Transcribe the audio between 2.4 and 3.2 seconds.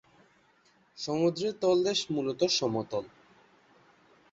সমতল।